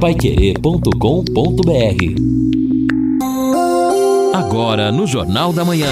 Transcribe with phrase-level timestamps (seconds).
[0.00, 0.92] Paiquerê.com.br
[4.32, 5.90] Agora no Jornal da Manhã.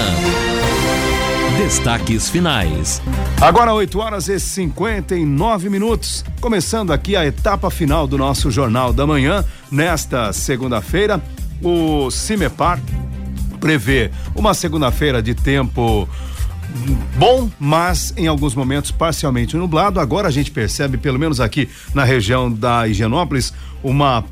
[1.57, 3.01] Destaques finais.
[3.41, 6.23] Agora 8 horas e 59 minutos.
[6.39, 9.43] Começando aqui a etapa final do nosso Jornal da Manhã.
[9.69, 11.21] Nesta segunda-feira,
[11.61, 12.79] o CIMEPAR
[13.59, 16.07] prevê uma segunda-feira de tempo
[17.17, 19.99] bom, mas em alguns momentos parcialmente nublado.
[19.99, 24.23] Agora a gente percebe, pelo menos aqui na região da Higienópolis, uma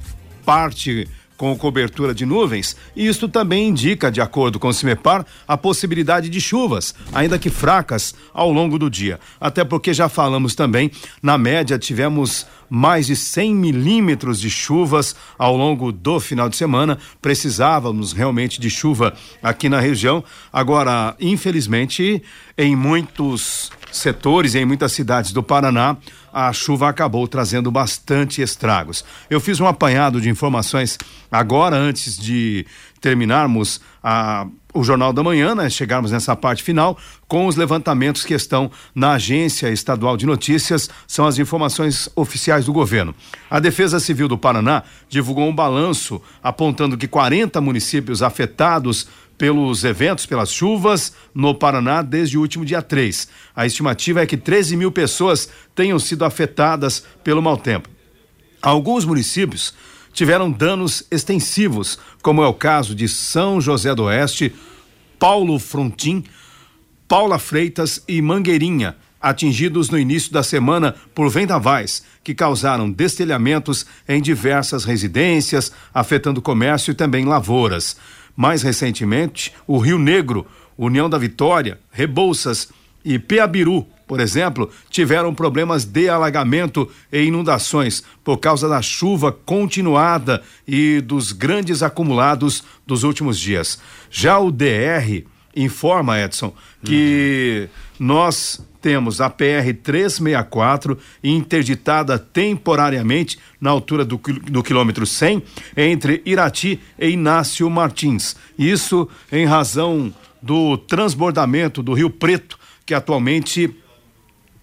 [0.45, 1.07] parte
[1.37, 6.29] com cobertura de nuvens, e isto também indica, de acordo com o CIMEPAR, a possibilidade
[6.29, 9.19] de chuvas, ainda que fracas, ao longo do dia.
[9.39, 15.55] Até porque já falamos também, na média tivemos mais de 100 milímetros de chuvas ao
[15.55, 16.97] longo do final de semana.
[17.21, 20.23] Precisávamos realmente de chuva aqui na região.
[20.51, 22.21] Agora, infelizmente,
[22.57, 25.97] em muitos setores, em muitas cidades do Paraná,
[26.33, 29.05] a chuva acabou trazendo bastante estragos.
[29.29, 30.97] Eu fiz um apanhado de informações
[31.31, 32.65] agora, antes de
[32.99, 35.69] terminarmos a, o Jornal da Manhã, né?
[35.69, 41.25] Chegarmos nessa parte final, com os levantamentos que estão na Agência Estadual de Notícias, são
[41.25, 43.15] as informações oficiais do governo.
[43.49, 49.07] A Defesa Civil do Paraná divulgou um balanço apontando que 40 municípios afetados
[49.37, 53.27] pelos eventos, pelas chuvas no Paraná desde o último dia 3.
[53.55, 57.89] A estimativa é que 13 mil pessoas tenham sido afetadas pelo mau tempo.
[58.61, 59.73] Alguns municípios
[60.13, 64.53] tiveram danos extensivos, como é o caso de São José do Oeste,
[65.19, 66.23] Paulo Frontin,
[67.07, 74.21] Paula Freitas e Mangueirinha, atingidos no início da semana por vendavais que causaram destelhamentos em
[74.21, 77.97] diversas residências, afetando comércio e também lavouras.
[78.35, 80.45] Mais recentemente, o Rio Negro,
[80.77, 82.69] União da Vitória, Rebouças
[83.03, 90.43] e Peabiru, por exemplo, tiveram problemas de alagamento e inundações por causa da chuva continuada
[90.67, 93.79] e dos grandes acumulados dos últimos dias.
[94.11, 95.23] Já o DR
[95.55, 96.53] informa, Edson,
[96.83, 97.67] que
[97.99, 98.07] uhum.
[98.07, 105.41] nós temos a PR 364 interditada temporariamente na altura do, do quilômetro 100
[105.75, 108.35] entre Irati e Inácio Martins.
[108.59, 113.75] Isso em razão do transbordamento do Rio Preto, que atualmente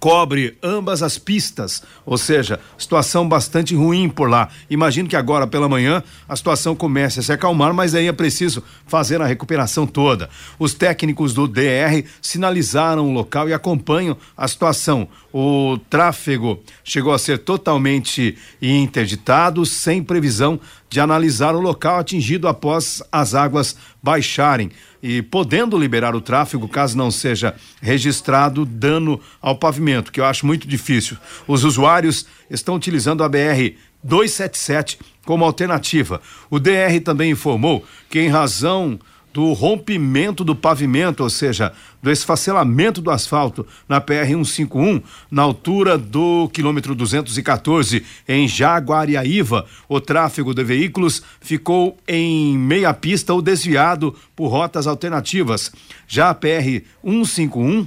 [0.02, 4.48] cobre ambas as pistas, ou seja, situação bastante ruim por lá.
[4.68, 8.64] Imagino que agora pela manhã a situação comece a se acalmar, mas aí é preciso
[8.84, 10.28] fazer a recuperação toda.
[10.58, 15.06] Os técnicos do DR sinalizaram o local e acompanham a situação.
[15.32, 20.58] O tráfego chegou a ser totalmente interditado, sem previsão
[20.92, 24.70] de analisar o local atingido após as águas baixarem
[25.02, 30.44] e podendo liberar o tráfego caso não seja registrado dano ao pavimento, que eu acho
[30.44, 31.16] muito difícil.
[31.48, 33.72] Os usuários estão utilizando a BR
[34.04, 36.20] 277 como alternativa.
[36.50, 39.00] O DR também informou que em razão
[39.32, 41.72] do rompimento do pavimento, ou seja,
[42.02, 45.00] do esfacelamento do asfalto na PR 151,
[45.30, 53.32] na altura do quilômetro 214 em Jaguariaíva, o tráfego de veículos ficou em meia pista
[53.32, 55.72] ou desviado por rotas alternativas.
[56.06, 57.86] Já a PR 151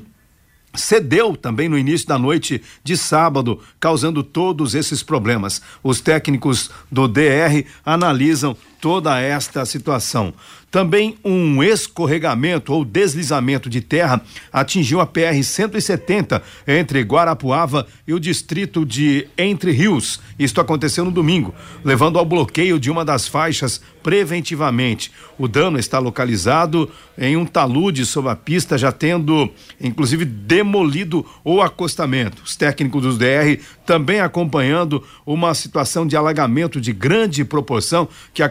[0.77, 5.61] cedeu também no início da noite de sábado, causando todos esses problemas.
[5.83, 10.33] Os técnicos do DR analisam toda esta situação.
[10.75, 14.21] Também um escorregamento ou deslizamento de terra
[14.51, 20.19] atingiu a PR 170 entre Guarapuava e o distrito de Entre Rios.
[20.37, 25.11] Isto aconteceu no domingo, levando ao bloqueio de uma das faixas preventivamente.
[25.39, 29.49] O dano está localizado em um talude sobre a pista, já tendo
[29.79, 32.43] inclusive demolido o acostamento.
[32.43, 38.43] Os técnicos do DR também acompanhando uma situação de alagamento de grande proporção que,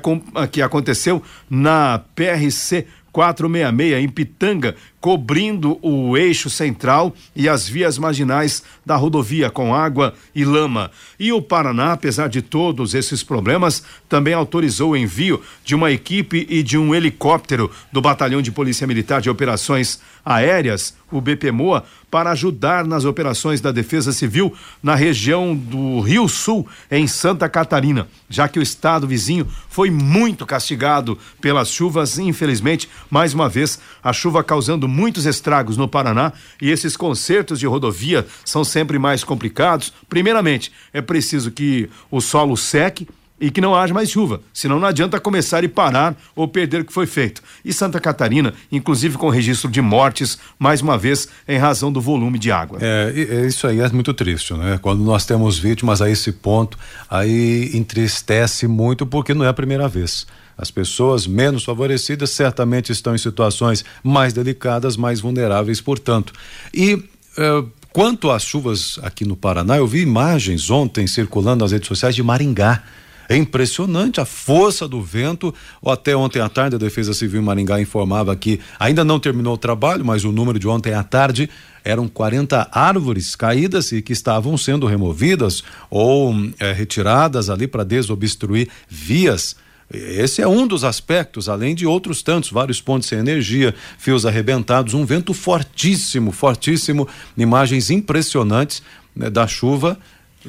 [0.51, 8.63] que aconteceu na PRC 466 em Pitanga, cobrindo o eixo central e as vias marginais
[8.87, 10.91] da rodovia com água e lama.
[11.21, 16.47] E o Paraná, apesar de todos esses problemas, também autorizou o envio de uma equipe
[16.49, 22.31] e de um helicóptero do Batalhão de Polícia Militar de Operações Aéreas, o BPMOA, para
[22.31, 28.49] ajudar nas operações da Defesa Civil na região do Rio Sul, em Santa Catarina, já
[28.49, 34.45] que o estado vizinho foi muito castigado pelas chuvas, infelizmente, mais uma vez, a chuva
[34.45, 36.33] causando muitos estragos no Paraná
[36.63, 39.93] e esses consertos de rodovia são sempre mais complicados.
[40.09, 43.09] Primeiramente, é preciso que o solo seque
[43.41, 46.85] e que não haja mais chuva, senão não adianta começar e parar ou perder o
[46.85, 47.43] que foi feito.
[47.65, 52.39] E Santa Catarina, inclusive com registro de mortes, mais uma vez, em razão do volume
[52.39, 52.79] de água.
[52.81, 54.79] É, isso aí é muito triste, né?
[54.81, 56.79] Quando nós temos vítimas a esse ponto,
[57.11, 60.27] aí entristece muito porque não é a primeira vez.
[60.57, 66.33] As pessoas menos favorecidas certamente estão em situações mais delicadas, mais vulneráveis, portanto.
[66.73, 71.89] E uh, quanto às chuvas aqui no Paraná, eu vi imagens ontem circulando nas redes
[71.89, 72.83] sociais de Maringá.
[73.29, 75.55] É impressionante a força do vento.
[75.85, 79.59] Até ontem à tarde, a Defesa Civil em Maringá informava que ainda não terminou o
[79.59, 81.49] trabalho, mas o número de ontem à tarde
[81.83, 88.69] eram 40 árvores caídas e que estavam sendo removidas ou é, retiradas ali para desobstruir
[88.89, 89.57] vias.
[89.93, 94.95] Esse é um dos aspectos, além de outros tantos, vários pontos sem energia, fios arrebentados,
[94.95, 97.07] um vento fortíssimo, fortíssimo,
[97.37, 98.83] imagens impressionantes
[99.15, 99.99] né, da chuva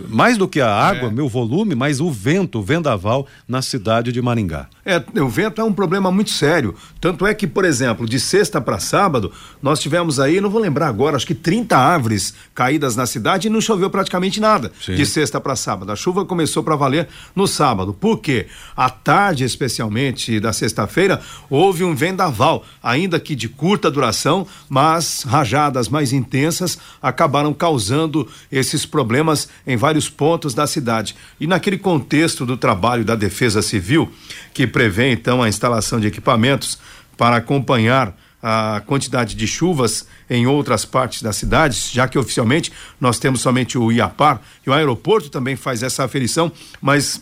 [0.08, 1.12] mais do que a água, é.
[1.12, 4.68] meu volume, mas o vento, o vendaval na cidade de Maringá.
[4.86, 6.76] É, o vento é um problema muito sério.
[7.00, 9.32] Tanto é que, por exemplo, de sexta para sábado,
[9.62, 13.50] nós tivemos aí, não vou lembrar agora, acho que 30 árvores caídas na cidade e
[13.50, 14.72] não choveu praticamente nada.
[14.82, 14.96] Sim.
[14.96, 15.92] De sexta para sábado.
[15.92, 17.94] A chuva começou para valer no sábado.
[17.94, 18.48] Por quê?
[18.76, 25.90] À tarde, especialmente da sexta-feira, houve um vendaval, ainda que de curta duração, mas rajadas
[25.90, 31.16] mais intensas acabaram causando esses problemas em vários pontos da cidade.
[31.40, 34.12] E naquele contexto do trabalho da Defesa Civil,
[34.52, 36.80] que prevê então a instalação de equipamentos
[37.16, 43.20] para acompanhar a quantidade de chuvas em outras partes da cidade, já que oficialmente nós
[43.20, 46.52] temos somente o IAPAR e o aeroporto também faz essa aferição,
[46.82, 47.22] mas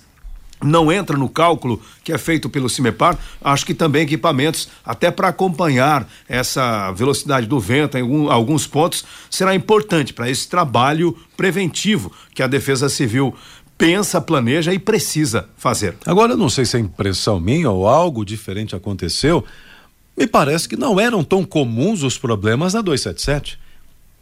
[0.64, 5.28] não entra no cálculo que é feito pelo CIMEPAR, acho que também equipamentos, até para
[5.28, 12.44] acompanhar essa velocidade do vento em alguns pontos, será importante para esse trabalho preventivo que
[12.44, 13.34] a Defesa Civil
[13.78, 15.96] pensa, planeja e precisa fazer.
[16.06, 19.44] Agora, eu não sei se é impressão minha ou algo diferente aconteceu,
[20.16, 23.63] me parece que não eram tão comuns os problemas na 277.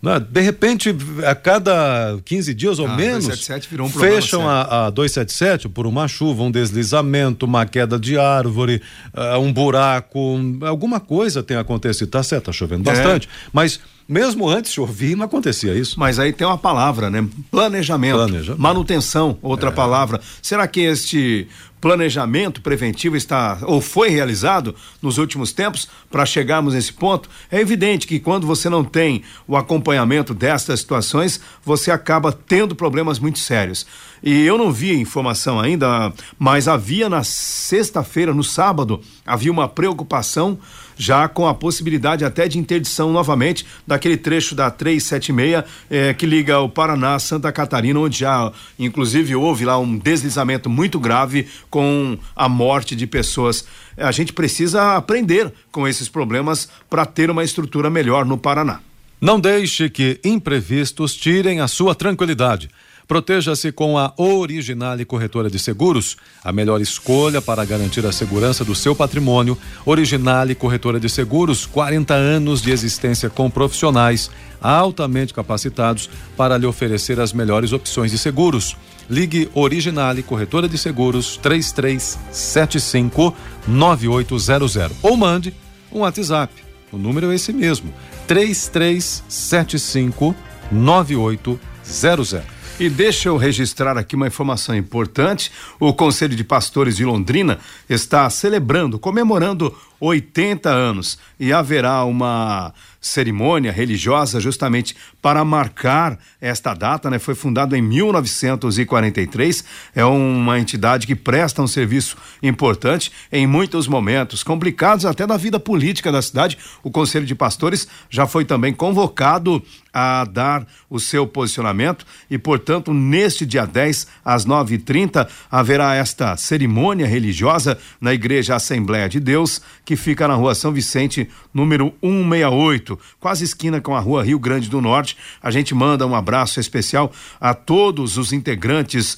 [0.02, 0.20] Né?
[0.20, 0.96] De repente,
[1.26, 5.86] a cada 15 dias ou ah, menos, 277 virou um fecham a, a 277 por
[5.86, 8.82] uma chuva, um deslizamento, uma queda de árvore,
[9.14, 12.10] uh, um buraco, um, alguma coisa tem acontecido.
[12.10, 12.94] Tá certo, tá chovendo é.
[12.94, 16.00] bastante, mas mesmo antes chovia não acontecia isso.
[16.00, 17.26] Mas aí tem uma palavra, né?
[17.50, 18.18] Planejamento.
[18.18, 18.62] Planejamento.
[18.62, 19.72] Manutenção, outra é.
[19.72, 20.20] palavra.
[20.42, 21.48] Será que este
[21.82, 28.06] planejamento preventivo está ou foi realizado nos últimos tempos para chegarmos nesse ponto, é evidente
[28.06, 33.86] que quando você não tem o acompanhamento destas situações, você acaba tendo problemas muito sérios.
[34.24, 40.60] E eu não vi informação ainda, mas havia na sexta-feira, no sábado, havia uma preocupação
[41.02, 46.60] já com a possibilidade até de interdição novamente daquele trecho da 376 eh, que liga
[46.60, 52.20] o Paraná a Santa Catarina, onde já inclusive houve lá um deslizamento muito grave com
[52.36, 53.66] a morte de pessoas.
[53.98, 58.80] A gente precisa aprender com esses problemas para ter uma estrutura melhor no Paraná.
[59.20, 62.70] Não deixe que imprevistos tirem a sua tranquilidade.
[63.12, 68.74] Proteja-se com a Originale Corretora de Seguros, a melhor escolha para garantir a segurança do
[68.74, 69.58] seu patrimônio.
[69.86, 74.32] Originale Corretora de Seguros, 40 anos de existência com profissionais
[74.62, 78.78] altamente capacitados para lhe oferecer as melhores opções de seguros.
[79.10, 83.36] Ligue Originale Corretora de Seguros 3375
[83.68, 85.54] 9800 ou mande
[85.92, 86.54] um WhatsApp.
[86.90, 87.94] O número é esse mesmo:
[88.26, 90.34] 3375
[90.72, 92.61] 9800.
[92.80, 95.52] E deixa eu registrar aqui uma informação importante.
[95.80, 103.72] O Conselho de Pastores de Londrina está celebrando, comemorando 80 anos e haverá uma cerimônia
[103.72, 107.20] religiosa justamente para marcar esta data, né?
[107.20, 109.64] Foi fundado em 1943,
[109.96, 115.60] é uma entidade que presta um serviço importante em muitos momentos complicados até da vida
[115.60, 116.58] política da cidade.
[116.84, 119.62] O Conselho de Pastores já foi também convocado
[119.94, 127.06] a dar o seu posicionamento e, portanto, neste dia 10 às 9h30 haverá esta cerimônia
[127.06, 133.44] religiosa na Igreja Assembleia de Deus, que fica na rua São Vicente, número 168, quase
[133.44, 135.18] esquina com a rua Rio Grande do Norte.
[135.42, 139.18] A gente manda um abraço especial a todos os integrantes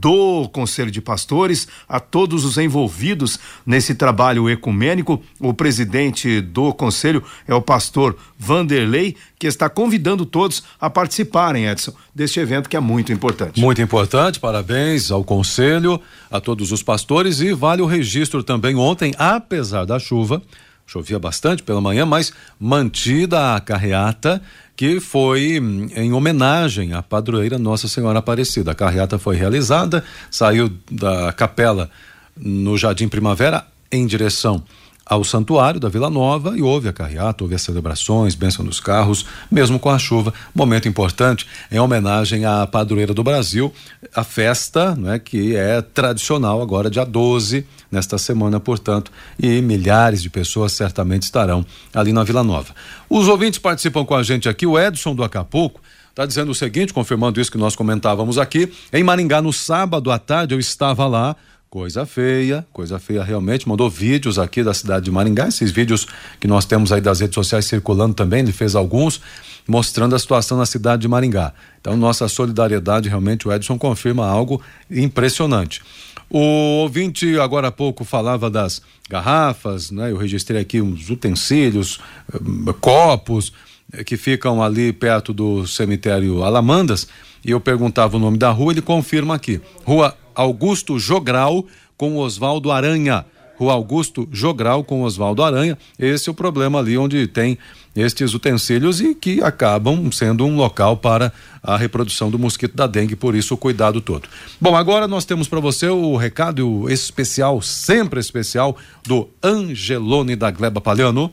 [0.00, 5.22] do Conselho de Pastores, a todos os envolvidos nesse trabalho ecumênico.
[5.38, 11.92] O presidente do Conselho é o pastor Vanderlei, que está convidando todos a participarem, Edson,
[12.14, 13.60] deste evento que é muito importante.
[13.60, 19.14] Muito importante, parabéns ao Conselho, a todos os pastores e vale o registro também ontem,
[19.16, 20.42] apesar da chuva,
[20.86, 24.42] chovia bastante pela manhã, mas mantida a carreata
[24.76, 28.72] que foi hum, em homenagem à padroeira Nossa Senhora Aparecida.
[28.72, 31.90] A carreata foi realizada, saiu da capela
[32.36, 34.62] no Jardim Primavera em direção
[35.06, 39.26] ao santuário da Vila Nova e houve a carreata, houve as celebrações, bênção dos carros,
[39.50, 40.32] mesmo com a chuva.
[40.54, 43.72] Momento importante em homenagem à padroeira do Brasil,
[44.14, 50.30] a festa, né, que é tradicional agora, dia 12, nesta semana, portanto, e milhares de
[50.30, 52.74] pessoas certamente estarão ali na Vila Nova.
[53.08, 55.80] Os ouvintes participam com a gente aqui, o Edson do Acapulco.
[56.10, 58.72] Está dizendo o seguinte, confirmando isso que nós comentávamos aqui.
[58.92, 61.34] Em Maringá, no sábado à tarde, eu estava lá
[61.74, 63.68] Coisa feia, coisa feia realmente.
[63.68, 66.06] Mandou vídeos aqui da cidade de Maringá, esses vídeos
[66.38, 69.20] que nós temos aí das redes sociais circulando também, ele fez alguns,
[69.66, 71.52] mostrando a situação na cidade de Maringá.
[71.80, 75.82] Então, nossa solidariedade, realmente, o Edson confirma algo impressionante.
[76.30, 76.38] O
[76.82, 80.12] ouvinte agora há pouco falava das garrafas, né?
[80.12, 81.98] Eu registrei aqui uns utensílios,
[82.32, 82.38] eh,
[82.80, 83.52] copos
[83.92, 87.08] eh, que ficam ali perto do cemitério Alamandas
[87.44, 89.60] e eu perguntava o nome da rua, ele confirma aqui.
[89.84, 91.64] Rua Augusto Jogral
[91.96, 93.24] com Oswaldo Aranha.
[93.56, 95.78] Rua Augusto Jogral com Oswaldo Aranha.
[95.98, 97.56] Esse é o problema ali onde tem
[97.94, 101.32] estes utensílios e que acabam sendo um local para
[101.62, 104.28] a reprodução do mosquito da dengue, por isso o cuidado todo.
[104.60, 110.80] Bom, agora nós temos para você o recado especial, sempre especial, do Angelone da Gleba
[110.80, 111.32] Palhano.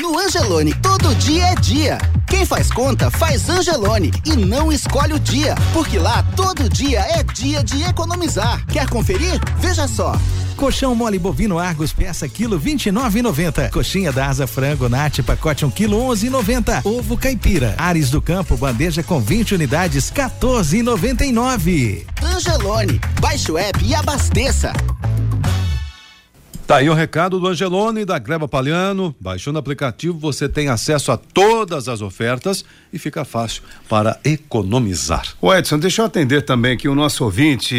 [0.00, 1.98] No Angelone, todo dia é dia.
[2.26, 7.22] Quem faz conta, faz Angelone e não escolhe o dia, porque lá todo dia é
[7.22, 8.64] dia de economizar.
[8.66, 9.38] Quer conferir?
[9.58, 10.18] Veja só.
[10.56, 13.70] Colchão mole bovino Argos peça quilo 29,90.
[13.70, 16.80] Coxinha da asa frango Nat pacote 1 um quilo 11,90.
[16.84, 22.06] Ovo caipira Ares do Campo bandeja com 20 unidades 14,99.
[22.22, 24.72] Angelone, baixe o app e abasteça.
[26.70, 29.12] Tá aí o recado do Angelone da Greva Palhano.
[29.18, 35.34] Baixando o aplicativo, você tem acesso a todas as ofertas e fica fácil para economizar.
[35.40, 37.74] O Edson, deixa eu atender também aqui o nosso ouvinte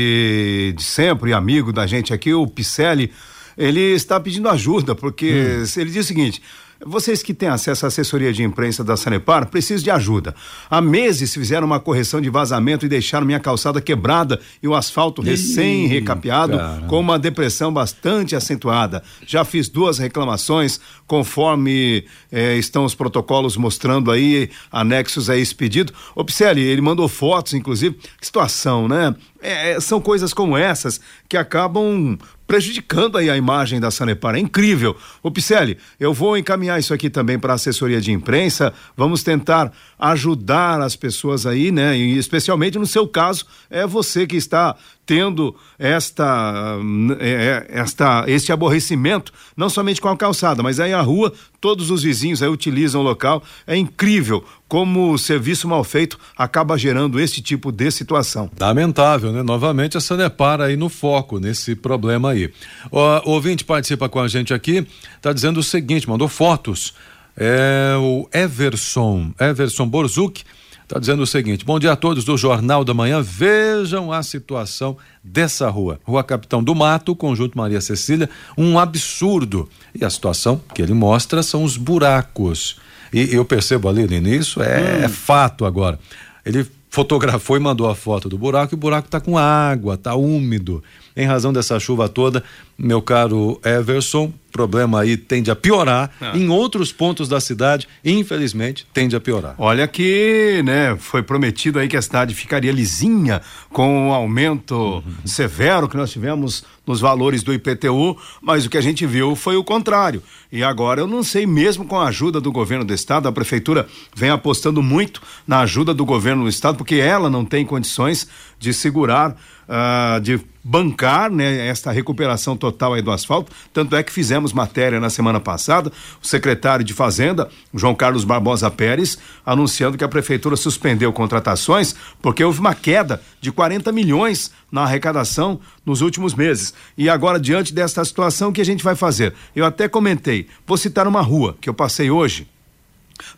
[0.75, 3.13] de sempre, amigo da gente aqui, o Picelli.
[3.57, 5.79] Ele está pedindo ajuda, porque hum.
[5.79, 6.41] ele diz o seguinte:
[6.85, 10.33] vocês que têm acesso à assessoria de imprensa da Sanepar precisam de ajuda.
[10.69, 15.21] Há meses fizeram uma correção de vazamento e deixaram minha calçada quebrada e o asfalto
[15.21, 19.03] recém-recapeado com uma depressão bastante acentuada.
[19.25, 25.93] Já fiz duas reclamações, conforme eh, estão os protocolos mostrando aí, anexos a esse pedido.
[26.15, 27.95] O Picelli, ele mandou fotos, inclusive.
[28.19, 29.15] Que situação, né?
[29.41, 32.17] É, é, são coisas como essas que acabam
[32.51, 34.35] prejudicando aí a imagem da Sanepar.
[34.35, 34.93] É incrível.
[35.23, 38.73] O Picelli, eu vou encaminhar isso aqui também para a assessoria de imprensa.
[38.93, 41.95] Vamos tentar ajudar as pessoas aí, né?
[41.97, 44.75] E especialmente no seu caso, é você que está
[45.11, 46.77] tendo esta,
[47.19, 51.91] é, é, esta, este aborrecimento, não somente com a calçada, mas aí a rua, todos
[51.91, 53.43] os vizinhos aí utilizam o local.
[53.67, 58.49] É incrível como o serviço mal feito acaba gerando esse tipo de situação.
[58.57, 59.43] Lamentável, né?
[59.43, 62.49] Novamente a Sanepar aí no foco, nesse problema aí.
[62.89, 64.87] O, ouvinte participa com a gente aqui,
[65.17, 66.93] está dizendo o seguinte, mandou fotos.
[67.35, 70.45] É o Everson, Everson Borzuk,
[70.91, 73.21] Está dizendo o seguinte: bom dia a todos do Jornal da Manhã.
[73.21, 75.97] Vejam a situação dessa rua.
[76.03, 78.29] Rua Capitão do Mato, Conjunto Maria Cecília.
[78.57, 79.69] Um absurdo.
[79.95, 82.75] E a situação que ele mostra são os buracos.
[83.13, 85.03] E eu percebo ali no início, é, hum.
[85.05, 85.97] é fato agora.
[86.45, 90.13] Ele fotografou e mandou a foto do buraco e o buraco está com água, está
[90.15, 90.83] úmido.
[91.15, 92.43] Em razão dessa chuva toda,
[92.77, 96.11] meu caro Everson, problema aí tende a piorar.
[96.19, 96.37] Ah.
[96.37, 99.55] Em outros pontos da cidade, infelizmente, tende a piorar.
[99.57, 105.03] Olha que, né, foi prometido aí que a cidade ficaria lisinha com o aumento uhum.
[105.25, 109.55] severo que nós tivemos nos valores do IPTU, mas o que a gente viu foi
[109.55, 110.21] o contrário.
[110.51, 113.87] E agora eu não sei, mesmo com a ajuda do governo do estado, a prefeitura
[114.15, 118.27] vem apostando muito na ajuda do governo do estado, porque ela não tem condições
[118.59, 119.37] de segurar
[119.71, 123.51] uh, de bancar né, esta recuperação total aí do asfalto.
[123.73, 128.69] Tanto é que fizemos matéria na semana passada, o secretário de Fazenda, João Carlos Barbosa
[128.69, 134.83] Pérez, anunciando que a prefeitura suspendeu contratações porque houve uma queda de 40 milhões na
[134.83, 136.73] arrecadação nos últimos meses.
[136.97, 139.33] E agora, diante desta situação, o que a gente vai fazer?
[139.55, 142.47] Eu até comentei, vou citar uma rua que eu passei hoje,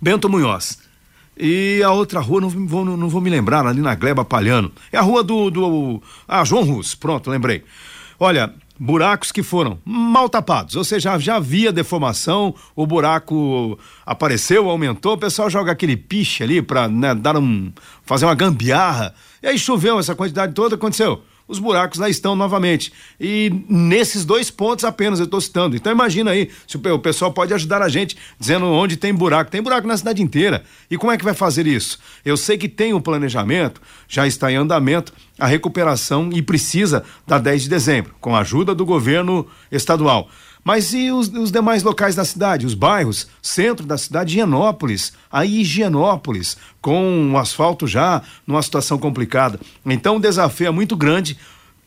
[0.01, 0.79] Bento Munhoz.
[1.37, 4.71] E a outra rua, não vou, não, vou me lembrar, ali na Gleba Palhano.
[4.91, 5.49] É a rua do.
[5.49, 7.63] do ah, João Rus, pronto, lembrei.
[8.19, 15.13] Olha, buracos que foram mal tapados, ou seja, já havia deformação, o buraco apareceu, aumentou,
[15.13, 17.71] o pessoal joga aquele piche ali para né, dar um
[18.03, 19.13] fazer uma gambiarra.
[19.41, 21.23] E aí choveu essa quantidade toda, aconteceu.
[21.47, 22.91] Os buracos lá estão novamente.
[23.19, 25.75] E nesses dois pontos apenas eu estou citando.
[25.75, 29.51] Então imagina aí, se o pessoal pode ajudar a gente dizendo onde tem buraco.
[29.51, 30.63] Tem buraco na cidade inteira.
[30.89, 32.00] E como é que vai fazer isso?
[32.23, 37.38] Eu sei que tem um planejamento, já está em andamento a recuperação e precisa da
[37.38, 40.29] 10 de dezembro, com a ajuda do governo estadual.
[40.63, 45.62] Mas e os, os, demais locais da cidade, os bairros, centro da cidade, Higienópolis, aí
[45.62, 49.60] Higienópolis, com o asfalto já numa situação complicada.
[49.86, 51.38] Então o desafio é muito grande,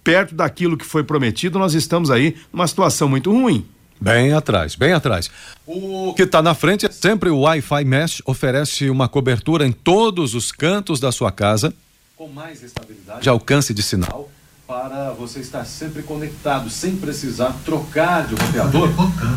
[0.04, 3.66] perto daquilo que foi prometido, nós estamos aí numa situação muito ruim.
[3.98, 5.30] Bem atrás, bem atrás.
[5.66, 10.34] O que está na frente é sempre o Wi-Fi Mesh, oferece uma cobertura em todos
[10.34, 11.72] os cantos da sua casa,
[12.14, 14.30] com mais estabilidade de alcance de sinal
[14.66, 18.90] para você estar sempre conectado, sem precisar trocar de roteador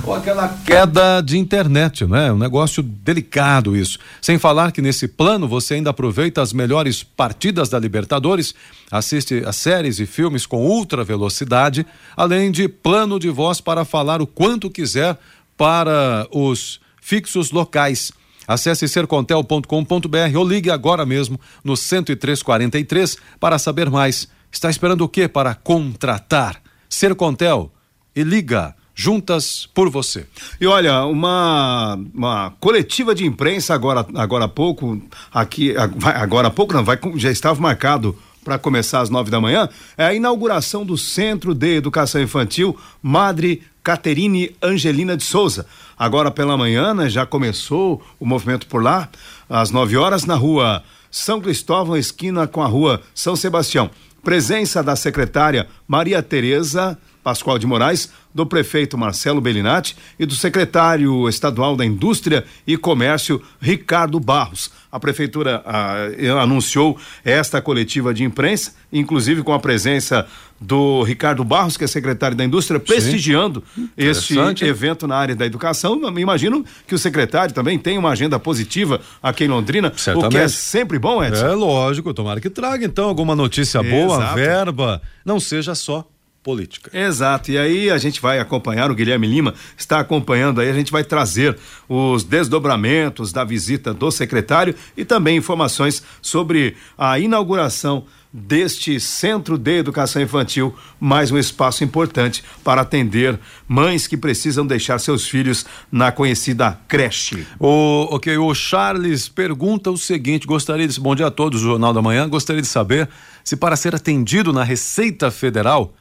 [0.04, 2.32] ou aquela queda de internet, né?
[2.32, 4.00] Um negócio delicado isso.
[4.20, 8.56] Sem falar que nesse plano você ainda aproveita as melhores partidas da Libertadores,
[8.90, 11.86] assiste a séries e filmes com ultra velocidade,
[12.18, 15.16] além de plano de voz para falar o quanto quiser
[15.56, 18.12] para os fixos locais.
[18.48, 24.28] Acesse sercontel.com.br ou ligue agora mesmo no 10343 para saber mais.
[24.52, 26.62] Está esperando o que para contratar?
[26.90, 27.72] Sercontel
[28.16, 30.26] e liga juntas por você.
[30.60, 35.02] E olha, uma, uma coletiva de imprensa agora agora há pouco
[35.32, 38.14] aqui agora há pouco não vai já estava marcado
[38.44, 43.64] para começar às nove da manhã é a inauguração do Centro de Educação Infantil Madre
[43.82, 45.66] Caterine Angelina de Souza.
[45.98, 49.08] Agora pela manhã né, já começou o movimento por lá
[49.50, 53.90] às nove horas na rua São Cristóvão esquina com a rua São Sebastião.
[54.24, 56.98] Presença da secretária Maria Tereza
[57.30, 63.40] Pascoal de Moraes, do prefeito Marcelo Bellinati e do secretário estadual da Indústria e Comércio,
[63.62, 64.72] Ricardo Barros.
[64.92, 66.08] A prefeitura ah,
[66.42, 70.26] anunciou esta coletiva de imprensa, inclusive com a presença
[70.60, 73.64] do Ricardo Barros, que é secretário da Indústria, prestigiando
[73.96, 76.02] este evento na área da educação.
[76.18, 80.26] Imagino que o secretário também tem uma agenda positiva aqui em Londrina, Certamente.
[80.26, 81.46] o que é sempre bom, Edson.
[81.46, 84.36] É lógico, tomara que traga então alguma notícia boa, Exato.
[84.36, 86.10] verba, não seja só
[86.44, 86.90] política.
[86.98, 87.52] Exato.
[87.52, 91.04] E aí a gente vai acompanhar, o Guilherme Lima está acompanhando aí, a gente vai
[91.04, 99.58] trazer os desdobramentos da visita do secretário e também informações sobre a inauguração deste Centro
[99.58, 105.66] de Educação Infantil, mais um espaço importante para atender mães que precisam deixar seus filhos
[105.92, 107.46] na conhecida creche.
[107.60, 111.00] O, ok, o Charles pergunta o seguinte: gostaria de.
[111.00, 112.30] Bom dia a todos, o Jornal da Manhã.
[112.30, 113.10] Gostaria de saber
[113.44, 115.94] se para ser atendido na Receita Federal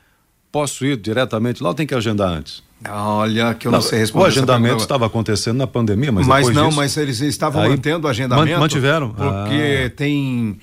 [0.51, 2.63] posso ir diretamente lá ou tem que agendar antes?
[2.89, 4.25] Olha, que eu não, não sei responder.
[4.25, 8.07] O agendamento estava acontecendo na pandemia, mas Mas não, disso, mas eles estavam aí, mantendo
[8.07, 8.61] o agendamento.
[8.61, 9.11] Mantiveram?
[9.11, 9.91] Porque ah.
[9.97, 10.57] tem.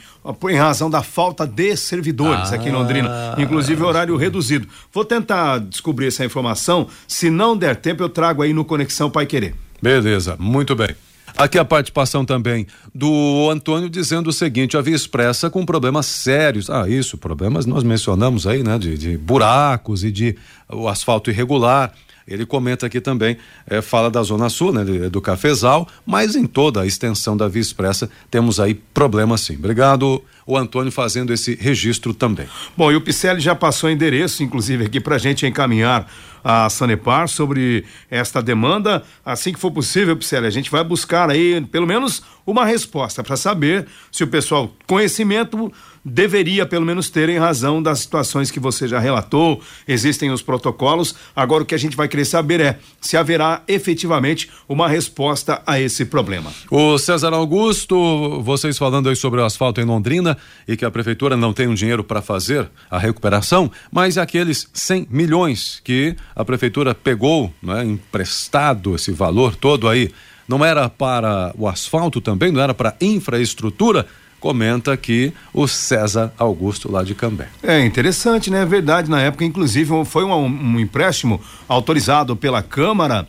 [0.49, 2.55] Em razão da falta de servidores ah.
[2.55, 3.35] aqui em Londrina.
[3.37, 4.65] Inclusive horário reduzido.
[4.93, 6.87] Vou tentar descobrir essa informação.
[7.05, 9.53] Se não der tempo, eu trago aí no Conexão Pai Querer.
[9.81, 10.95] Beleza, muito bem.
[11.37, 16.69] Aqui a participação também do Antônio dizendo o seguinte: a Via Expressa com problemas sérios.
[16.69, 18.79] Ah, isso, problemas nós mencionamos aí, né?
[18.79, 20.37] De, de buracos e de
[20.69, 21.93] o asfalto irregular.
[22.27, 26.81] Ele comenta aqui também, é, fala da Zona Sul, né, do Cafezal, mas em toda
[26.81, 29.55] a extensão da Via Expressa temos aí problemas sim.
[29.55, 32.47] Obrigado, o Antônio, fazendo esse registro também.
[32.77, 36.07] Bom, e o Picelli já passou endereço, inclusive, aqui para a gente encaminhar
[36.43, 39.03] a Sanepar sobre esta demanda.
[39.25, 43.35] Assim que for possível, Picelli, a gente vai buscar aí pelo menos uma resposta para
[43.35, 45.73] saber se o pessoal conhecimento
[46.05, 51.15] deveria pelo menos ter em razão das situações que você já relatou, existem os protocolos.
[51.35, 55.79] Agora o que a gente vai querer saber é se haverá efetivamente uma resposta a
[55.79, 56.53] esse problema.
[56.69, 60.34] O César Augusto, vocês falando aí sobre o asfalto em Londrina
[60.67, 65.07] e que a prefeitura não tem um dinheiro para fazer a recuperação, mas aqueles 100
[65.09, 70.11] milhões que a prefeitura pegou, né, emprestado esse valor todo aí,
[70.47, 74.05] não era para o asfalto também, não era para infraestrutura?
[74.45, 77.47] comenta aqui o César Augusto lá de Cambé.
[77.63, 78.61] É interessante, né?
[78.61, 83.27] É verdade, na época, inclusive, foi um, um empréstimo autorizado pela Câmara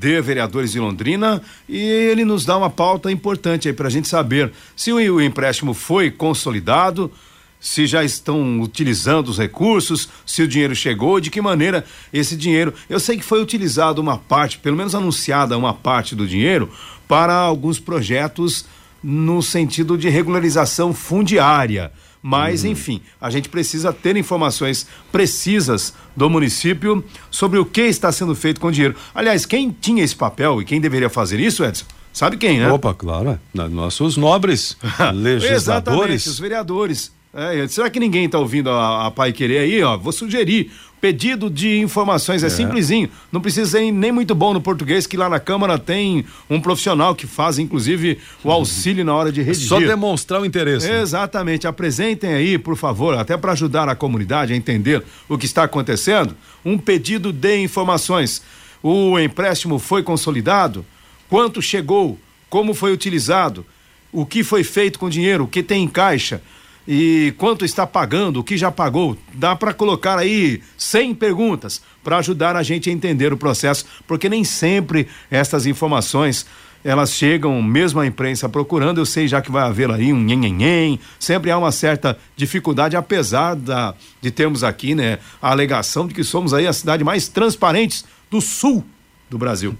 [0.00, 4.08] de Vereadores de Londrina e ele nos dá uma pauta importante aí para a gente
[4.08, 7.12] saber se o, empréstimo foi consolidado,
[7.60, 12.72] se já estão utilizando os recursos, se o dinheiro chegou, de que maneira esse dinheiro.
[12.88, 16.70] Eu sei que foi utilizado uma parte, pelo menos anunciada uma parte do dinheiro,
[17.06, 18.64] para alguns projetos
[19.02, 21.92] no sentido de regularização fundiária.
[22.22, 22.70] Mas, uhum.
[22.70, 28.60] enfim, a gente precisa ter informações precisas do município sobre o que está sendo feito
[28.60, 28.94] com o dinheiro.
[29.14, 31.86] Aliás, quem tinha esse papel e quem deveria fazer isso, Edson?
[32.12, 32.70] Sabe quem, né?
[32.70, 33.38] Opa, claro.
[33.56, 33.68] É.
[33.68, 34.76] Nossos nobres
[35.14, 35.44] legisladores.
[35.44, 37.12] Exatamente, os vereadores.
[37.32, 39.96] É, será que ninguém está ouvindo a, a Pai Querer aí, ó?
[39.96, 40.70] Vou sugerir.
[41.00, 43.08] Pedido de informações é, é, simplesinho.
[43.32, 47.14] Não precisa ser nem muito bom no português, que lá na Câmara tem um profissional
[47.14, 49.66] que faz, inclusive, o auxílio na hora de redigir.
[49.66, 50.90] É só demonstrar o interesse.
[50.90, 51.66] Exatamente.
[51.66, 56.36] Apresentem aí, por favor, até para ajudar a comunidade a entender o que está acontecendo,
[56.64, 58.42] um pedido de informações.
[58.82, 60.84] O empréstimo foi consolidado?
[61.30, 62.18] Quanto chegou?
[62.50, 63.64] Como foi utilizado?
[64.12, 65.44] O que foi feito com o dinheiro?
[65.44, 66.42] O que tem em caixa?
[66.86, 69.16] E quanto está pagando, o que já pagou.
[69.34, 74.28] Dá para colocar aí 100 perguntas para ajudar a gente a entender o processo, porque
[74.28, 76.46] nem sempre estas informações
[76.82, 80.98] elas chegam mesmo à imprensa procurando, eu sei já que vai haver aí um nhenhenhen,
[81.18, 86.24] sempre há uma certa dificuldade, apesar da, de termos aqui, né, a alegação de que
[86.24, 88.84] somos aí a cidade mais transparente do sul
[89.28, 89.76] do Brasil.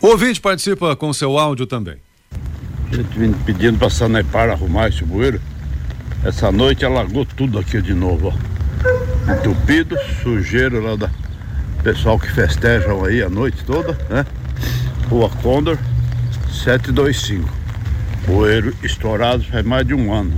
[0.00, 1.96] O ouvinte participa com seu áudio também.
[2.90, 5.40] A gente vem pedindo para a Sanepar arrumar esse bueiro,
[6.24, 9.32] essa noite alagou tudo aqui de novo, ó.
[9.32, 11.10] Entupido, sujeira lá da
[11.82, 14.26] pessoal que festejam aí a noite toda, né?
[15.08, 15.78] Rua Condor,
[16.52, 17.48] 725.
[18.26, 20.34] Poeiro estourado faz mais de um ano.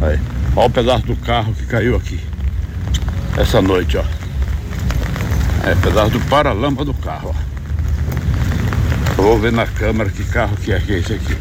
[0.00, 0.20] Aí,
[0.54, 2.20] olha o pedaço do carro que caiu aqui.
[3.36, 4.04] Essa noite, ó.
[5.68, 9.20] É, pedaço do paralama do carro, ó.
[9.20, 11.36] Vou ver na câmera que carro que é que é esse aqui.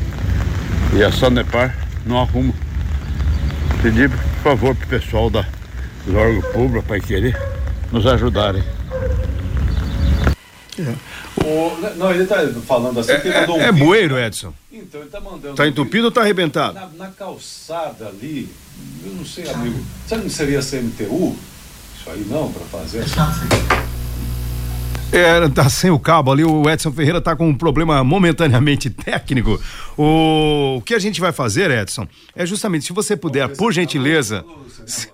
[0.93, 2.53] E a Sanepar não arruma
[3.77, 5.47] pedir, por favor, pro pessoal da,
[6.05, 7.37] do órgão público para querer
[7.91, 8.63] nos ajudarem.
[10.77, 10.93] É.
[11.43, 14.53] O, não, ele está falando assim que é, um é, é bueiro, Edson.
[14.71, 15.51] Então, ele está mandando.
[15.51, 16.73] Está entupido ou está arrebentado?
[16.73, 18.49] Na, na, calçada ali,
[19.05, 19.83] eu não sei, amigo.
[20.07, 21.35] Será que não seria CMTU?
[21.97, 23.05] Isso aí não, para fazer?
[25.11, 29.59] É, tá sem o cabo ali, o Edson Ferreira tá com um problema momentaneamente técnico.
[29.97, 34.43] O, o que a gente vai fazer, Edson, é justamente, se você puder, por gentileza,
[34.85, 35.09] se,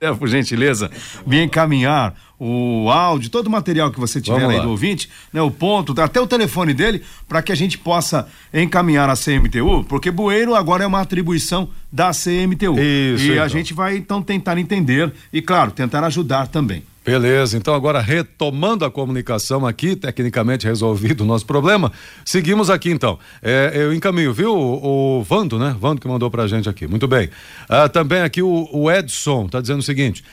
[0.00, 0.90] é, por gentileza,
[1.26, 5.50] me encaminhar o áudio, todo o material que você tiver aí do ouvinte, né, o
[5.50, 10.54] ponto, até o telefone dele, para que a gente possa encaminhar a CMTU, porque Bueiro
[10.54, 12.78] agora é uma atribuição da CMTU.
[12.78, 13.44] Isso, e então.
[13.44, 16.82] a gente vai então tentar entender e, claro, tentar ajudar também.
[17.04, 21.92] Beleza, então agora retomando a comunicação aqui, tecnicamente resolvido o nosso problema,
[22.24, 23.18] seguimos aqui então.
[23.42, 24.56] É, eu encaminho, viu?
[24.56, 25.76] O, o, Vando, né?
[25.78, 26.86] Vando que mandou pra gente aqui.
[26.86, 27.28] Muito bem.
[27.68, 30.24] Ah, também aqui o, o Edson tá dizendo o seguinte.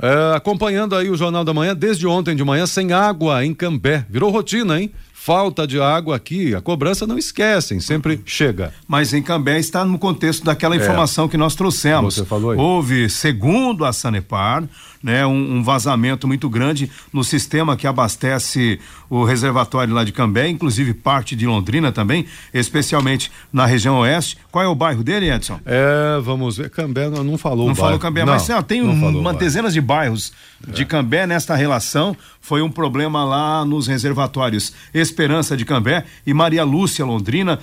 [0.00, 4.06] É, acompanhando aí o Jornal da Manhã desde ontem de manhã, sem água em Cambé.
[4.08, 4.92] Virou rotina, hein?
[5.22, 8.72] Falta de água aqui, a cobrança não esquecem, sempre chega.
[8.88, 10.78] Mas em Cambé está no contexto daquela é.
[10.78, 11.28] informação é.
[11.28, 12.14] que nós trouxemos.
[12.14, 12.58] Você falou aí.
[12.58, 14.64] Houve, segundo a Sanepar,
[15.02, 18.78] né, um, um, vazamento muito grande no sistema que abastece
[19.08, 24.38] o reservatório lá de Cambé, inclusive parte de Londrina também, especialmente na região oeste.
[24.50, 25.60] Qual é o bairro dele, Edson?
[25.64, 29.18] É, vamos ver, Cambé não, não falou Não falou Cambé, não, mas ó, tem um,
[29.18, 30.32] uma dezenas de bairros
[30.66, 30.72] é.
[30.72, 32.16] de Cambé nesta relação.
[32.40, 34.72] Foi um problema lá nos reservatórios
[35.10, 37.58] Esperança de Cambé e Maria Lúcia Londrina.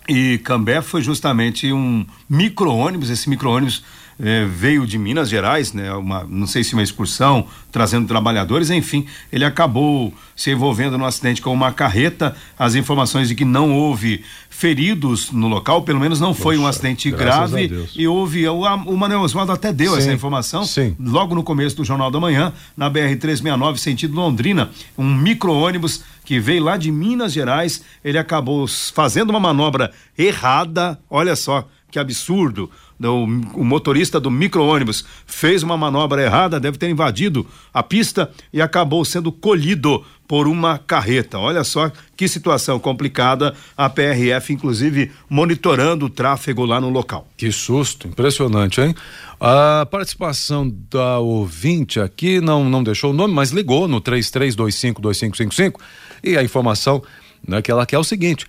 [0.08, 3.84] e Cambé foi justamente um micro-ônibus, esse micro-ônibus
[4.20, 5.92] é, veio de Minas Gerais, né?
[5.94, 11.42] Uma, não sei se uma excursão, trazendo trabalhadores, enfim, ele acabou se envolvendo num acidente
[11.42, 12.36] com uma carreta.
[12.58, 16.68] As informações de que não houve feridos no local, pelo menos não foi Poxa, um
[16.68, 17.90] acidente grave.
[17.96, 20.96] E houve, o, o Manuel Oswaldo até deu sim, essa informação sim.
[20.98, 26.40] logo no começo do Jornal da Manhã, na BR 369, sentido Londrina, um micro-ônibus que
[26.40, 32.70] veio lá de Minas Gerais, ele acabou fazendo uma manobra errada, olha só, que absurdo.
[33.00, 39.06] O, motorista do micro-ônibus fez uma manobra errada, deve ter invadido a pista e acabou
[39.06, 41.40] sendo colhido por uma carreta.
[41.40, 43.54] Olha só que situação complicada.
[43.78, 47.28] A PRF, inclusive, monitorando o tráfego lá no local.
[47.38, 48.94] Que susto, impressionante, hein?
[49.40, 55.76] A participação da ouvinte aqui não, não deixou o nome, mas ligou no 33252555
[56.24, 57.02] e a informação
[57.48, 58.46] né, que ela quer é o seguinte: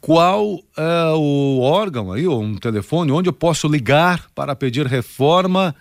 [0.00, 5.74] qual é o órgão aí, ou um telefone, onde eu posso ligar para pedir reforma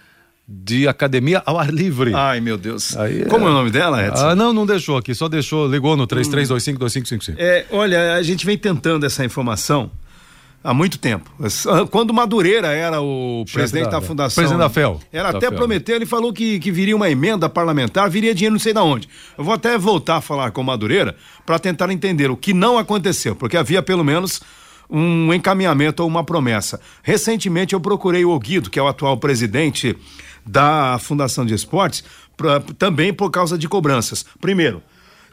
[0.47, 2.13] de academia ao ar livre.
[2.15, 2.95] Ai, meu Deus.
[2.95, 3.47] Aí, Como é...
[3.49, 4.29] é o nome dela, Edson?
[4.29, 7.35] Ah, não, não deixou aqui, só deixou, ligou no 33252555.
[7.37, 9.91] É, olha, a gente vem tentando essa informação
[10.63, 11.29] há muito tempo.
[11.91, 14.41] Quando Madureira era o Chefe presidente da, da, fundação.
[14.41, 14.99] Presidente da FEL.
[15.11, 15.53] Ela até FEL.
[15.53, 19.07] prometeu, ele falou que, que viria uma emenda parlamentar, viria dinheiro não sei de onde.
[19.37, 21.15] Eu vou até voltar a falar com Madureira
[21.45, 24.41] para tentar entender o que não aconteceu, porque havia pelo menos
[24.89, 26.79] um encaminhamento ou uma promessa.
[27.03, 29.97] Recentemente eu procurei o Guido, que é o atual presidente
[30.45, 32.03] da Fundação de Esportes,
[32.37, 34.25] pra, também por causa de cobranças.
[34.39, 34.81] Primeiro,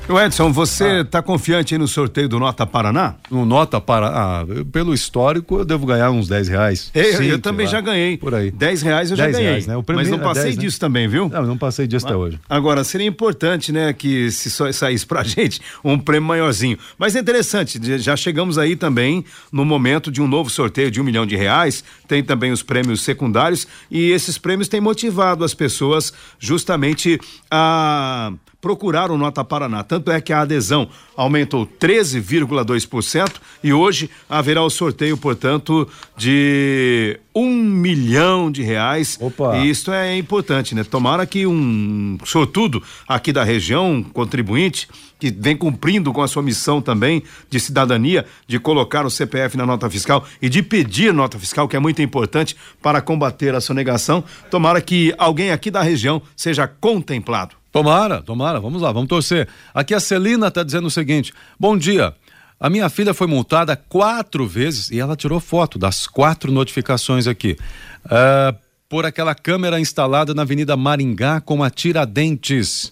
[0.07, 1.21] o Edson, você está ah.
[1.21, 3.15] confiante no sorteio do Nota Paraná?
[3.29, 6.89] No Nota Paraná, ah, pelo histórico eu devo ganhar uns 10 reais.
[6.95, 7.73] Eu, Sim, eu também lá.
[7.73, 8.17] já ganhei.
[8.17, 8.49] Por aí.
[8.51, 9.49] 10 reais eu 10 já ganhei.
[9.49, 9.75] Reais, né?
[9.93, 10.61] mas não passei 10, né?
[10.61, 10.79] disso né?
[10.79, 11.27] também, viu?
[11.27, 12.39] Não, não passei disso Mas, até hoje.
[12.49, 16.77] Agora, seria importante, né, que se só saísse pra gente um prêmio maiorzinho.
[16.97, 21.03] Mas é interessante, já chegamos aí também no momento de um novo sorteio de um
[21.03, 26.13] milhão de reais, tem também os prêmios secundários e esses prêmios têm motivado as pessoas
[26.39, 27.19] justamente
[27.51, 28.31] a
[28.62, 29.84] procurar o Nota Paraná.
[29.84, 33.32] Tanto é que a adesão aumentou 13,2%
[33.63, 39.17] e hoje haverá o sorteio, portanto, de um milhão de reais.
[39.19, 39.58] Opa.
[39.58, 40.84] E isso é importante, né?
[40.84, 44.88] Tomara que um sortudo aqui da região, um contribuinte,
[45.19, 49.65] que vem cumprindo com a sua missão também de cidadania, de colocar o CPF na
[49.65, 54.24] nota fiscal e de pedir nota fiscal, que é muito importante para combater a sonegação.
[54.50, 57.59] Tomara que alguém aqui da região seja contemplado.
[57.71, 59.47] Tomara, tomara, vamos lá, vamos torcer.
[59.73, 62.13] Aqui a Celina está dizendo o seguinte: bom dia.
[62.60, 67.58] A minha filha foi multada quatro vezes e ela tirou foto das quatro notificações aqui.
[68.05, 68.58] Uh,
[68.89, 72.91] por aquela câmera instalada na Avenida Maringá com a Tiradentes.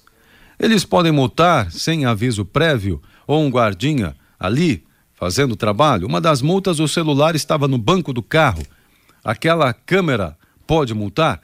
[0.59, 4.85] Eles podem multar sem aviso prévio ou um guardinha ali
[5.15, 6.07] fazendo trabalho.
[6.07, 8.63] Uma das multas, o celular estava no banco do carro.
[9.23, 11.41] Aquela câmera pode multar?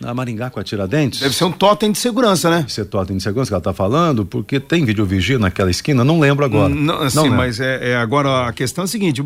[0.00, 1.20] Na Maringá com a Tiradentes?
[1.20, 2.58] Deve ser um totem de segurança, né?
[2.58, 6.02] Deve ser totem de segurança que ela está falando, porque tem vídeo vigia naquela esquina,
[6.02, 6.68] não lembro agora.
[6.68, 7.36] Não, não sim, lembro.
[7.36, 9.24] mas é, é, agora a questão é a seguinte: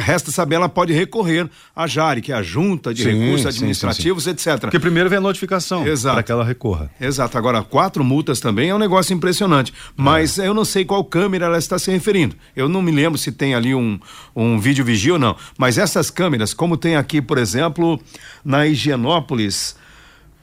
[0.00, 4.24] resta saber, ela pode recorrer à JARE, que é a Junta de sim, Recursos Administrativos,
[4.24, 4.60] sim, etc.
[4.60, 6.90] Porque primeiro vem a notificação para que ela recorra.
[6.98, 7.36] Exato.
[7.36, 9.74] Agora, quatro multas também é um negócio impressionante.
[9.94, 10.48] Mas é.
[10.48, 12.34] eu não sei qual câmera ela está se referindo.
[12.54, 13.98] Eu não me lembro se tem ali um,
[14.34, 15.36] um vídeo vigia ou não.
[15.58, 18.00] Mas essas câmeras, como tem aqui, por exemplo,
[18.44, 19.65] na Higienópolis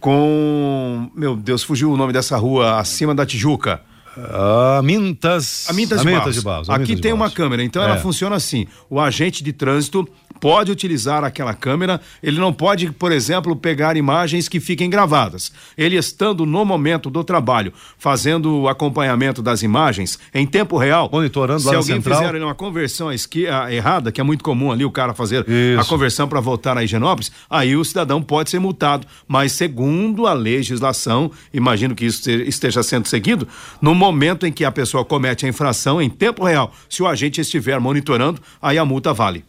[0.04, 1.10] com.
[1.16, 3.82] Meu Deus, fugiu o nome dessa rua acima da Tijuca.
[4.18, 5.66] A Mintas.
[5.70, 6.36] A Mintas, de, Barros.
[6.36, 6.70] de Barros.
[6.70, 7.34] Aqui tem uma Barros.
[7.34, 7.86] câmera, então É.
[7.86, 10.08] ela funciona assim: o agente de trânsito
[10.40, 15.54] pode utilizar aquela câmera, ele não pode, por exemplo, pegar imagens que fiquem gravadas.
[15.78, 21.62] Ele estando no momento do trabalho, fazendo o acompanhamento das imagens em tempo real, Monitorando
[21.62, 22.20] se lá alguém central.
[22.26, 25.80] fizer uma conversão esqui- à errada, que é muito comum ali o cara fazer Isso.
[25.80, 29.08] a conversão para voltar a Higienópolis, aí o cidadão pode ser multado.
[29.26, 33.48] Mas segundo a legislação, imagino que isso te- esteja sendo seguido,
[33.82, 37.40] no momento em que a pessoa comete a infração em tempo real, se o agente
[37.40, 39.46] estiver monitorando, aí a multa vale.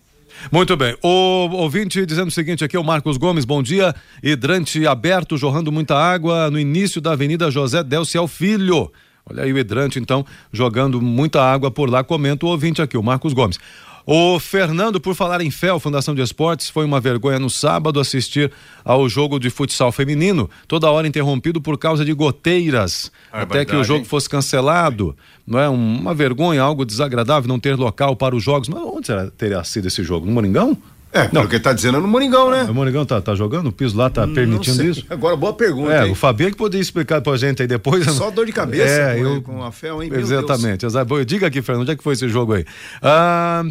[0.50, 0.96] Muito bem.
[1.02, 3.92] O ouvinte dizendo o seguinte aqui, o Marcos Gomes, bom dia.
[4.22, 8.92] Hidrante aberto, jorrando muita água no início da Avenida José Delciel Filho.
[9.28, 13.02] Olha aí o hidrante, então, jogando muita água por lá, comenta o ouvinte aqui, o
[13.02, 13.58] Marcos Gomes.
[14.06, 18.52] O Fernando, por falar em FEL, Fundação de Esportes, foi uma vergonha no sábado assistir
[18.84, 23.70] ao jogo de futsal feminino, toda hora interrompido por causa de goteiras, É até que
[23.70, 24.04] o verdade, jogo hein?
[24.04, 25.16] fosse cancelado.
[25.46, 28.68] Não é Um- uma vergonha, algo desagradável não ter local para os jogos.
[28.68, 30.26] Mas onde será, teria sido esse jogo?
[30.26, 30.76] No Moringão?
[31.14, 32.64] É, pelo que ele tá dizendo é no Moringão, né?
[32.64, 33.68] O Moringão tá, tá jogando?
[33.68, 34.90] O piso lá tá permitindo Não sei.
[34.90, 35.06] isso?
[35.08, 35.92] Agora, boa pergunta.
[35.92, 36.10] É, hein?
[36.10, 38.04] o Fabinho que poderia explicar pra gente aí depois.
[38.10, 39.40] Só dor de cabeça É, eu...
[39.40, 40.10] com a Fel, hein?
[40.12, 40.84] Exatamente.
[40.84, 41.24] exato.
[41.24, 42.64] Diga aqui, Fernando, onde é que foi esse jogo aí?
[43.00, 43.62] Ah,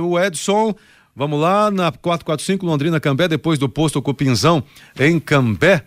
[0.00, 0.74] o Edson,
[1.16, 4.62] vamos lá, na 445 Londrina Cambé, depois do posto Cupinzão
[4.98, 5.82] em Cambé.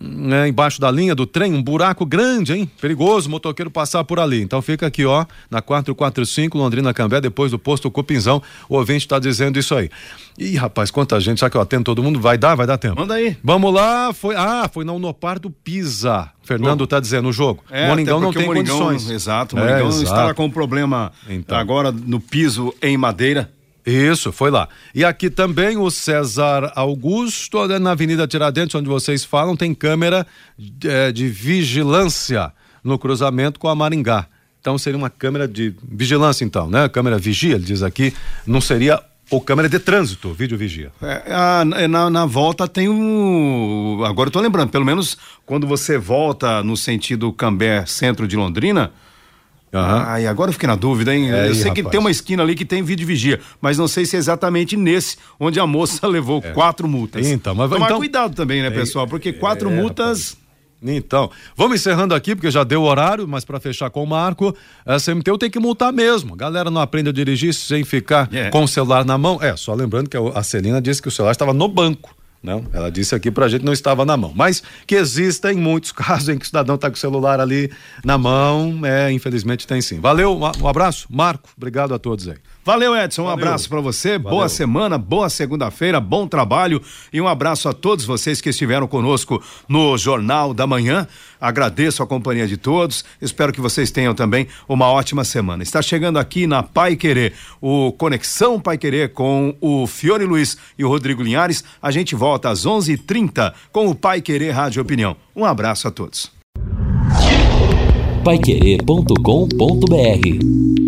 [0.00, 2.70] Né, embaixo da linha do trem, um buraco grande, hein?
[2.80, 4.40] Perigoso o motoqueiro passar por ali.
[4.42, 8.42] Então fica aqui, ó, na 445 Londrina Cambé, depois do posto Cupinzão.
[8.68, 9.90] O ouvinte está dizendo isso aí.
[10.38, 12.18] Ih, rapaz, quanta gente, será que eu atendo todo mundo?
[12.20, 12.98] Vai dar, vai dar tempo.
[12.98, 13.36] Manda aí.
[13.44, 14.34] Vamos lá, foi.
[14.34, 16.30] Ah, foi na Unopar do Pisa.
[16.42, 17.62] Fernando está dizendo o jogo.
[17.70, 19.10] É, Moringão não tem Moringão, condições.
[19.10, 20.02] Exato, o É, Moringão exato.
[20.04, 21.56] está com um problema Então.
[21.56, 23.50] agora no piso em madeira.
[23.84, 24.68] Isso, foi lá.
[24.94, 30.24] E aqui também o César Augusto, né, na Avenida Tiradentes, onde vocês falam, tem câmera
[30.84, 32.52] eh, de vigilância
[32.84, 34.26] no cruzamento com a Maringá.
[34.60, 36.88] Então seria uma câmera de vigilância, então, né?
[36.88, 38.14] Câmera vigia, ele diz aqui,
[38.46, 40.92] não seria ou câmera de trânsito, vídeo vigia.
[41.02, 44.04] É, a- na, na volta tem um.
[44.04, 48.92] Agora eu tô lembrando, pelo menos quando você volta no sentido Cambé, centro de Londrina.
[49.72, 50.04] Aham.
[50.06, 51.30] Ai, agora eu fiquei na dúvida, hein?
[51.30, 51.90] É eu aí, sei que rapaz.
[51.92, 55.16] tem uma esquina ali que tem vídeo vigia, mas não sei se é exatamente nesse
[55.40, 57.26] onde a moça levou quatro multas.
[57.26, 59.06] Então, mas Tomar então- cuidado também, né, pessoal?
[59.06, 60.36] Porque quatro É, multas.
[60.84, 64.52] Então, vamos encerrando aqui, porque já deu o horário, mas para fechar com o Marco,
[64.84, 66.34] a CMTU tem que multar mesmo.
[66.34, 68.50] Galera não aprende a dirigir sem ficar É.
[68.50, 69.38] com o celular na mão.
[69.40, 72.12] É, só lembrando que a Celina disse que o celular estava no banco.
[72.42, 74.32] Não, ela disse aqui pra gente que não estava na mão.
[74.34, 77.70] Mas que existem muitos casos em que o cidadão tá com o celular ali
[78.04, 78.80] na mão.
[78.84, 80.00] É, infelizmente tem sim.
[80.00, 81.06] Valeu, um abraço.
[81.10, 82.36] Marco, obrigado a todos aí.
[82.64, 83.24] Valeu, Edson.
[83.24, 84.16] Um abraço pra você.
[84.16, 86.80] Boa semana, boa segunda-feira, bom trabalho
[87.12, 91.08] e um abraço a todos vocês que estiveram conosco no Jornal da Manhã.
[91.40, 93.04] Agradeço a companhia de todos.
[93.20, 95.64] Espero que vocês tenham também uma ótima semana.
[95.64, 100.84] Está chegando aqui na Pai Querer, o Conexão Pai Querer com o Fiore Luiz e
[100.84, 101.64] o Rodrigo Linhares.
[101.82, 105.16] A gente volta às 11:30 com o Pai Querer Rádio Opinião.
[105.34, 106.30] Um abraço a todos.
[108.22, 110.81] Paiquerê.com.br